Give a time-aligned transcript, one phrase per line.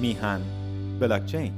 [0.00, 0.40] میهن.
[1.00, 1.52] بلاکچین.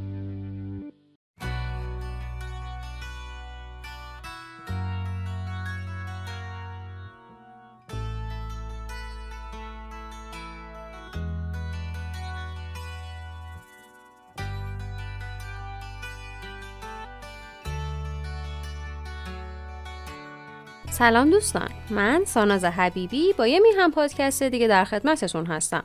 [20.90, 21.68] سلام دوستان.
[21.90, 25.84] من ساناز حبیبی با یه میهم پادکست دیگه در خدمتتون هستم.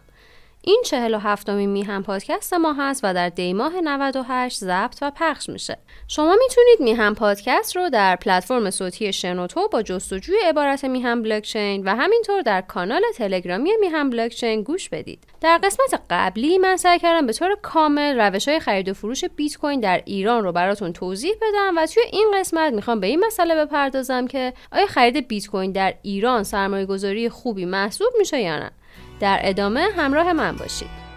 [0.67, 5.49] این چهل و هفتمین میهم پادکست ما هست و در دیماه 98 ضبط و پخش
[5.49, 5.77] میشه.
[6.07, 11.95] شما می‌تونید میهم پادکست رو در پلتفرم صوتی شنوتو با جستجوی عبارت میهم بلاکچین و
[11.95, 15.23] همینطور در کانال تلگرامی میهم بلاکچین گوش بدید.
[15.41, 19.57] در قسمت قبلی من سعی کردم به طور کامل روش های خرید و فروش بیت
[19.57, 23.65] کوین در ایران رو براتون توضیح بدم و توی این قسمت می‌خوام به این مسئله
[23.65, 28.71] بپردازم که آیا خرید بیت کوین در ایران سرمایه گذاری خوبی محسوب میشه یا نه.
[29.19, 31.07] در ادامه همراه من باشید.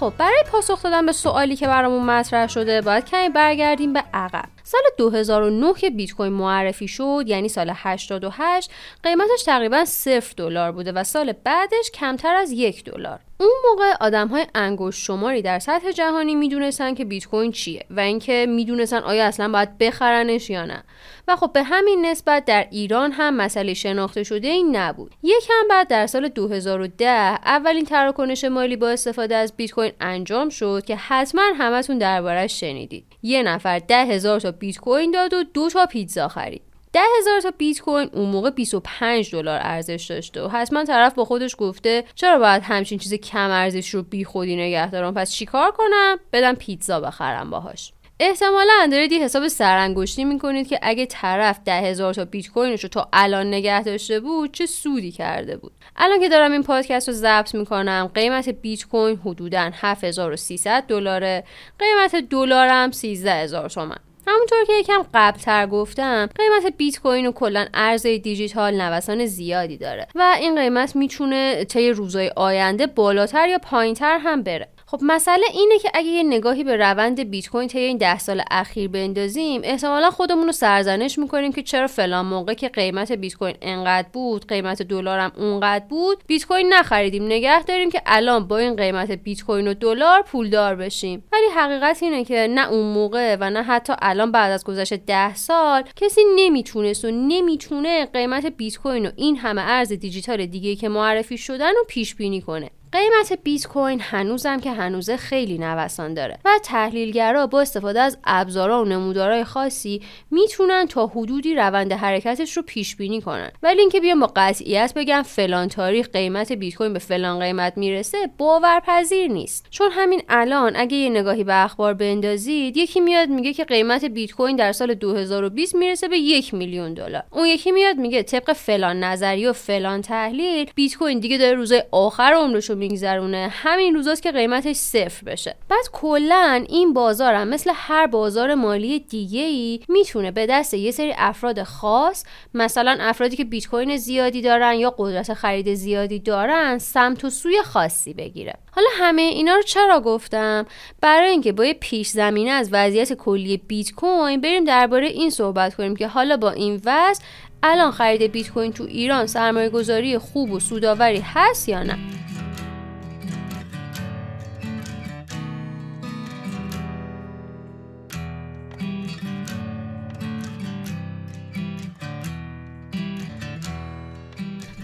[0.00, 4.39] خب برای پاسخ دادن به سوالی که برامون مطرح شده باید کمی برگردیم به عقب.
[4.70, 8.70] سال 2009 که بیت کوین معرفی شد یعنی سال 88
[9.02, 13.20] قیمتش تقریبا 0 دلار بوده و سال بعدش کمتر از یک دلار.
[13.40, 18.00] اون موقع آدم های انگوش شماری در سطح جهانی می‌دونستن که بیت کوین چیه و
[18.00, 20.84] اینکه می‌دونستن آیا اصلا باید بخرنش یا نه.
[21.28, 25.14] و خب به همین نسبت در ایران هم مسئله شناخته شده این نبود.
[25.22, 30.84] یکم بعد در سال 2010 اولین تراکنش مالی با استفاده از بیت کوین انجام شد
[30.86, 33.04] که حتما همتون دربارش شنیدید.
[33.22, 36.69] یه نفر ده هزار تا بیت کوین داد و دو تا پیتزا خرید.
[36.92, 41.24] ده هزار تا بیت کوین اون موقع 25 دلار ارزش داشته و حتما طرف با
[41.24, 45.70] خودش گفته چرا باید همچین چیز کم ارزش رو بی خودی نگه دارم؟ پس چیکار
[45.70, 47.92] کنم؟ بدم پیتزا بخرم باهاش.
[48.20, 52.88] احتمالا دارید یه حساب سرانگشتی می‌کنید که اگه طرف ده هزار تا بیت کوینش رو
[52.88, 55.72] تا الان نگه داشته بود چه سودی کرده بود.
[55.96, 61.44] الان که دارم این پادکست رو ضبط می‌کنم قیمت بیت کوین حدودا 7300 دلاره
[61.78, 64.09] قیمت دلارم 13000 تومن.
[64.34, 70.06] همونطور که یکم قبلتر گفتم قیمت بیت کوین و کلا ارز دیجیتال نوسان زیادی داره
[70.14, 74.68] و این قیمت می‌تونه طی روزهای آینده بالاتر یا پایینتر هم بره.
[74.90, 78.42] خب مسئله اینه که اگه یه نگاهی به روند بیت کوین طی این ده سال
[78.50, 83.54] اخیر بندازیم احتمالا خودمون رو سرزنش می‌کنیم که چرا فلان موقع که قیمت بیت کوین
[83.62, 87.26] انقدر بود قیمت دلارم اونقدر بود بیت کوین نخریدیم.
[87.26, 91.24] نگه داریم که الان با این قیمت بیت کوین و دلار پولدار بشیم.
[91.32, 95.34] ولی حقیقت اینه که نه اون موقع و نه حتی الان بعد از گذشت ده
[95.34, 100.88] سال کسی نمی‌تونست و نمی‌تونه قیمت بیت کوین و این همه ارز دیجیتال دیگه که
[100.88, 102.70] معرفی شدن رو پیش بینی کنه.
[102.92, 108.82] قیمت بیت کوین هنوزم که هنوزه خیلی نوسان داره و تحلیلگرا با استفاده از ابزارها
[108.82, 113.50] و نمودارهای خاصی می‌تونن تا حدودی روند حرکتش رو پیش بینی کنن.
[113.62, 118.18] ولی اینکه بیان با قطعیت بگن فلان تاریخ قیمت بیت کوین به فلان قیمت می‌رسه
[118.38, 119.66] باورپذیر نیست.
[119.70, 124.32] چون همین الان اگه یه نگاهی به اخبار بندازید یکی میاد میگه که قیمت بیت
[124.32, 127.22] کوین در سال 2020 می‌رسه به یک میلیون دلار.
[127.30, 131.82] اون یکی میاد میگه طبق فلان نظریه و فلان تحلیل بیت کوین دیگه داره روزای
[131.90, 133.48] آخر عمرش میگذرونه.
[133.52, 135.56] همین روزاست که قیمتش صفر بشه.
[135.68, 140.90] بعد کلا این بازار هم مثل هر بازار مالی دیگه ای می‌تونه به دست یه
[140.90, 142.24] سری افراد خاص
[142.54, 147.62] مثلا افرادی که بیت کوین زیادی دارن یا قدرت خرید زیادی دارن سمت و سوی
[147.62, 148.54] خاصی بگیره.
[148.72, 150.66] حالا همه اینا رو چرا گفتم؟
[151.00, 155.74] برای اینکه با یه پیش زمینه از وضعیت کلی بیت کوین بریم درباره این صحبت
[155.74, 157.22] کنیم که حالا با این وضع
[157.62, 161.98] الان خرید بیت کوین تو ایران سرمایه گذاری خوب و سوداوری هست یا نه؟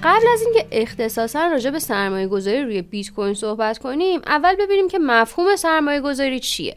[0.06, 4.88] قبل از اینکه اختصاصا راجع به سرمایه گذاری روی بیت کوین صحبت کنیم اول ببینیم
[4.88, 6.76] که مفهوم سرمایه گذاری چیه.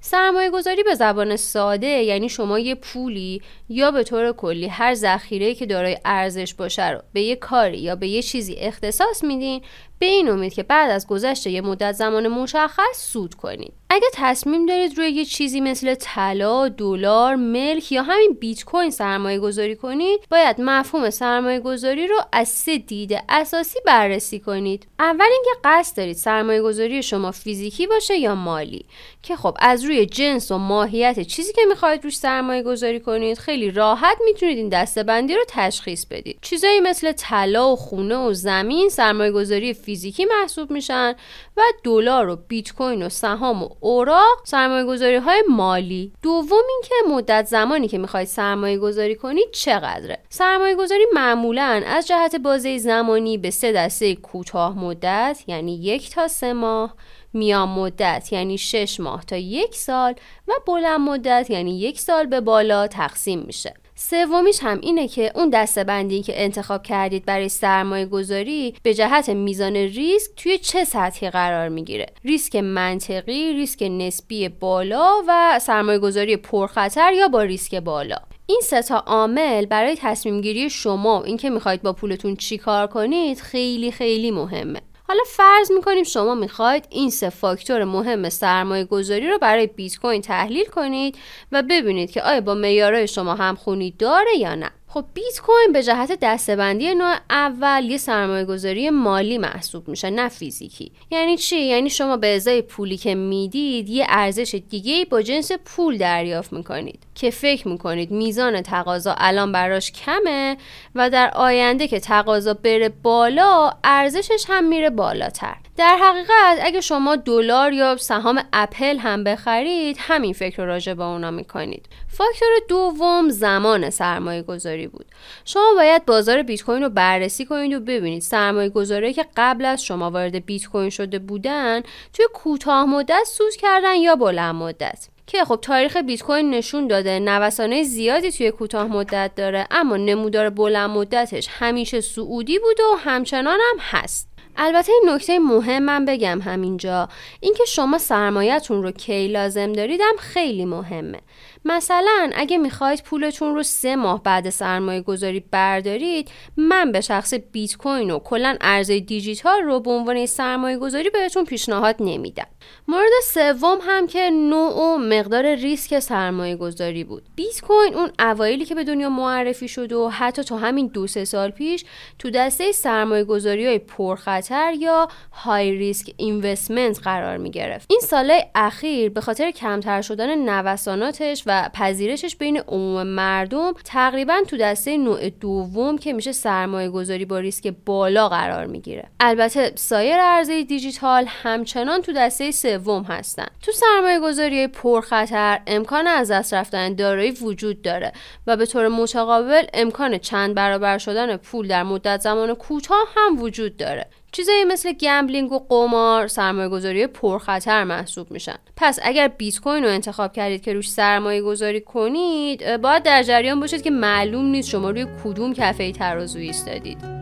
[0.00, 5.54] سرمایه گذاری به زبان ساده یعنی شما یه پولی یا به طور کلی هر ذخیره
[5.54, 9.62] که دارای ارزش باشه رو به یه کاری یا به یه چیزی اختصاص میدین
[10.00, 13.72] به این امید که بعد از گذشت یه مدت زمان مشخص سود کنید.
[13.90, 19.38] اگه تصمیم دارید روی یه چیزی مثل طلا، دلار، ملک یا همین بیت کوین سرمایه
[19.38, 24.86] گذاری کنید باید مفهوم سرمایه گذاری رو از سه دید اساسی بررسی کنید.
[24.98, 28.86] اول اینکه قصد دارید سرمایه گذاری شما فیزیکی باشه یا مالی
[29.22, 33.70] که خب از روی جنس و ماهیت چیزی که می‌خواید روش سرمایه گذاری کنید خیلی
[33.70, 36.38] راحت می‌تونید این دستبندی رو تشخیص بدید.
[36.42, 41.14] چیزایی مثل طلا و خونه و زمین سرمایه گذاری فیزیکی محسوب میشن
[41.56, 46.12] و دلار و بیت کوین و سهام و اوراق سرمایه گذاری های مالی.
[46.22, 52.36] دوم اینکه مدت زمانی که می‌خواید سرمایه گذاری کنید چقدره؟ سرمایه گذاری معمولا از جهت
[52.36, 56.94] بازه زمانی به سه دسته کوتاه مدت یعنی یک تا سه ماه
[57.32, 60.14] میان مدت یعنی 6 ماه تا یک سال
[60.48, 63.74] و بلند مدت یعنی یک سال به بالا تقسیم میشه.
[63.94, 69.28] سومیش هم اینه که اون دسته بندی که انتخاب کردید برای سرمایه گذاری به جهت
[69.28, 76.36] میزان ریسک توی چه سطحی قرار می‌گیره؟ ریسک منطقی، ریسک نسبی بالا و سرمایه گذاری
[76.36, 78.16] پرخطر یا با ریسک بالا.
[78.46, 83.92] این سه تا عامل برای تصمیم گیری شما اینکه می‌خواید با پولتون چیکار کنید خیلی
[83.92, 84.80] خیلی مهمه.
[85.10, 90.22] حالا فرض می‌کنیم شما می‌خواید این سه فاکتور مهم سرمایه گذاری رو برای بیت کوین
[90.22, 91.18] تحلیل کنید
[91.52, 94.70] و ببینید که آیا با معیارهای شما همخونی داره یا نه.
[94.92, 100.28] خب بیت کوین به جهت دستبندی نوع اول یه سرمایه گذاری مالی محسوب میشه نه
[100.28, 100.92] فیزیکی.
[101.10, 105.98] یعنی چی؟ یعنی شما به ازای پولی که می‌دید یه ارزش دیگه با جنس پول
[105.98, 110.56] دریافت می‌کنید که فکر می‌کنید میزان تقاضا الان براش کمه
[110.94, 115.56] و در آینده که تقاضا بره بالا ارزشش هم میره بالاتر.
[115.76, 121.04] در حقیقت اگه شما دلار یا سهام اپل هم بخرید همین فکر رو راجع به
[121.04, 121.86] اونا می‌کنید.
[122.08, 125.06] فاکتور دوم زمان سرمایه گذاری بود.
[125.44, 129.84] شما باید بازار بیت کوین رو بررسی کنید و ببینید سرمایه گذاری که قبل از
[129.84, 131.82] شما وارد بیت کوین شده بودن
[132.12, 135.08] توی کوتاه مدت سود کردن یا بلند مدت.
[135.26, 140.50] که خب تاریخ بیت کوین نشون داده نوسانه زیادی توی کوتاه مدت داره اما نمودار
[140.50, 144.30] بلند مدتش همیشه سعودی بود و همچنان هم هست.
[144.56, 147.08] البته این نکته مهم من بگم همینجا
[147.40, 151.18] اینکه شما سرمایهتون رو کی لازم دارید هم خیلی مهمه.
[151.64, 157.76] مثلا اگه می‌خواید پولتون رو سه ماه بعد سرمایه گذاری بردارید من به شخص بیت
[157.76, 162.46] کوین و کلا ارزهای دیجیتال رو به عنوان سرمایه گذاری بهتون پیشنهاد نمیدم.
[162.88, 167.22] مورد سوم هم که نوع و مقدار ریسک سرمایه گذاری بود.
[167.36, 171.24] بیت کوین اون اوایلی که به دنیا معرفی شد و حتی تا همین دو سه
[171.24, 171.84] سال پیش
[172.18, 178.50] تو دسته سرمایه گذاری های پرخطر یا های ریسک اینوستمنت قرار می گرفت این ساله
[178.54, 185.30] اخیر به خاطر کمتر شدن نوساناتش و پذیرشش بین عموم مردم تقریبا تو دسته نوع
[185.30, 189.04] دوم که میشه سرمایه گذاری با ریسک بالا قرار می‌گیره.
[189.20, 193.46] البته سایر ارزهای دیجیتال همچنان تو دسته سوم هستن.
[193.62, 198.12] تو سرمایه گذاری پرخطر امکان از دست رفتن دارایی وجود داره
[198.46, 203.76] و به طور متقابل امکان چند برابر شدن پول در مدت زمان کوتاه هم وجود
[203.76, 204.06] داره.
[204.32, 208.56] چیزایی مثل گمبلینگ و قمار سرمایه گذاری پرخطر محسوب میشن.
[208.76, 213.60] پس اگر بیت کوین رو انتخاب کردید که روش سرمایه گذاری کنید باید در جریان
[213.60, 217.19] باشید که معلوم نیست شما روی کدوم کفه ترازویی ایستادید.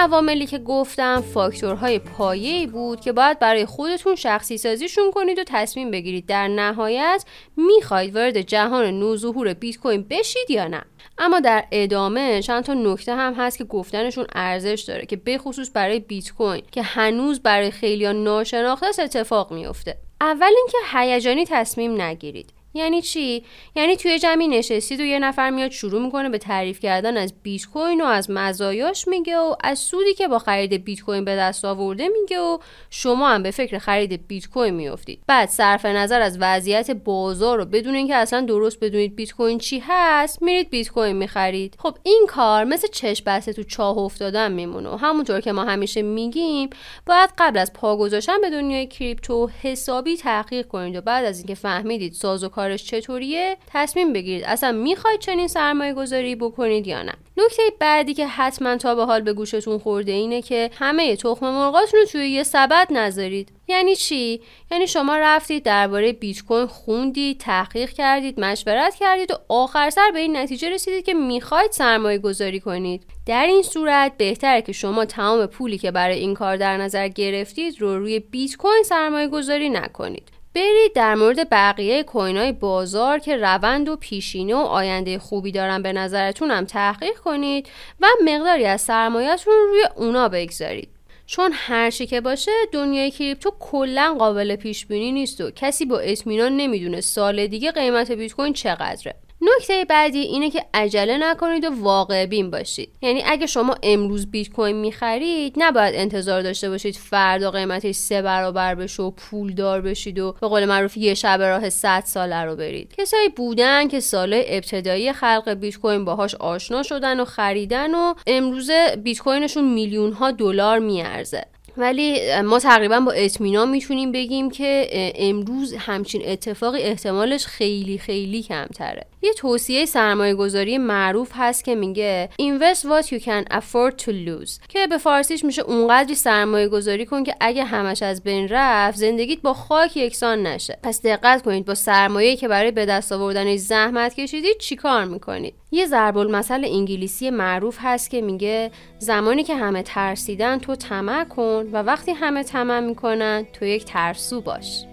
[0.00, 5.90] عواملی که گفتم فاکتورهای پایه‌ای بود که باید برای خودتون شخصی سازیشون کنید و تصمیم
[5.90, 7.24] بگیرید در نهایت
[7.56, 10.82] می‌خواید وارد جهان نوظهور بیت کوین بشید یا نه.
[11.18, 16.00] اما در ادامه چند تا نکته هم هست که گفتنشون ارزش داره که بخصوص برای
[16.00, 22.57] بیت کوین که هنوز برای خیلیان ناشناخته است اتفاق میفته اول اینکه هیجانی تصمیم نگیرید.
[22.74, 23.44] یعنی چی؟
[23.76, 27.66] یعنی توی جمعی نشستید و یه نفر میاد شروع می‌کنه به تعریف کردن از بیت
[27.66, 31.64] کوین و از مزایاش میگه و از سودی که با خرید بیت کوین به دست
[31.64, 32.58] آورده میگه و
[32.90, 35.20] شما هم به فکر خرید بیت کوین میافتید.
[35.26, 39.82] بعد صرف نظر از وضعیت بازار رو بدون اینکه اصلا درست بدونید بیت کوین چی
[39.86, 41.74] هست میرید بیت کوین می‌خرید.
[41.78, 46.70] خب این کار مثل چشم بسته تو چاه افتادن میمونه همونطور که ما همیشه میگیم
[47.06, 51.54] باید قبل از پا گذاشتن به دنیای کریپتو حسابی تحقیق کنید و بعد از اینکه
[51.54, 54.44] فهمیدید ساز و کارش چطوریه؟ تصمیم بگیرید.
[54.44, 57.12] اصلا می‌خواید چنین سرمایه گذاری بکنید یا نه.
[57.36, 62.00] نکته بعدی که حتما تا به حال به گوشتون خورده اینه که همه تخم مرغاتون
[62.00, 63.48] رو توی یه سبد نذارید.
[63.68, 69.90] یعنی چی؟ یعنی شما رفتید درباره بیت کوین خوندید تحقیق کردید مشورت کردید و آخر
[69.90, 73.06] سر به این نتیجه رسیدید که می‌خواید سرمایه گذاری کنید.
[73.26, 77.80] در این صورت بهتره که شما تمام پولی که برای این کار در نظر گرفتید
[77.80, 80.37] رو روی بیت کوین سرمایه گذاری نکنید.
[80.54, 85.82] برید در مورد بقیه کوین های بازار که روند و پیشینه و آینده خوبی دارن
[85.82, 87.68] به نظرتون هم تحقیق کنید
[88.00, 90.88] و مقداری از سرمایهتون روی اونا بگذارید.
[91.26, 95.98] چون هر چی که باشه دنیای کریپتو کلا قابل پیش بینی نیست و کسی با
[95.98, 99.14] اطمینان نمی‌دونه سال دیگه قیمت بیت کوین چقدره.
[99.40, 102.90] نکته بعدی اینه که عجله نکنید و واقع بین باشید.
[103.02, 108.74] یعنی اگه شما امروز بیت کوین می‌خرید نباید انتظار داشته باشید فردا قیمتش سه برابر
[108.74, 112.56] بشه و پول دار بشید و به قول معروف یه شب راه 100 ساله رو
[112.56, 112.94] برید.
[112.98, 118.70] کسایی بودن که سال ابتدایی خلق بیت کوین باهاش آشنا شدن و خریدن و امروز
[119.02, 121.44] بیت کوینشون میلیون ها دلار میارزه.
[121.76, 129.06] ولی ما تقریبا با اطمینان می‌تونیم بگیم که امروز همچین اتفاقی احتمالش خیلی خیلی کمتره.
[129.22, 134.66] یه توصیه سرمایه گذاری معروف هست که میگه invest what you can afford to lose.
[134.68, 139.40] که به فارسیش میشه اونقدری سرمایه گذاری کن که اگه همش از بین رفت زندگیت
[139.40, 140.78] با خاک یکسان نشه.
[140.82, 145.86] پس دقت کنید با سرمایه که برای به دست آوردنش زحمت کشیدید چیکار می‌کنید؟ یه
[145.86, 151.82] ضرب المثل انگلیسی معروف هست که میگه زمانی که همه ترسیدن تو طمع کن و
[151.82, 154.84] وقتی همه طمع می‌کنن تو یک ترسو باش.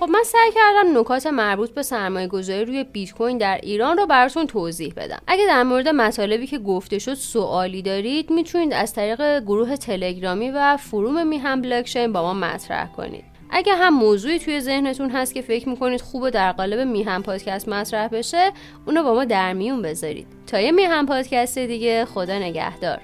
[0.00, 4.06] خب من سعی کردم نکات مربوط به سرمایه گذاری روی بیت کوین در ایران رو
[4.06, 5.18] براتون توضیح بدم.
[5.26, 10.76] اگه در مورد مطالبی که گفته شد سوالی دارید می‌تونید از طریق گروه تلگرامی و
[10.76, 13.24] فروم میهم بلاکچین با ما مطرح کنید.
[13.50, 18.08] اگه هم موضوعی توی ذهنتون هست که فکر می‌کنید خوبه در قالب میهم پادکست مطرح
[18.08, 18.52] بشه
[18.86, 20.26] اونو با ما در میون بذارید.
[20.46, 23.00] تا یه میهم پادکست دیگه خدا نگهدار.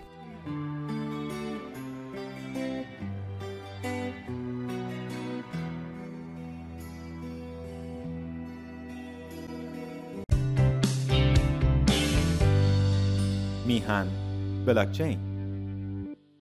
[14.67, 15.36] میهن بلاکچین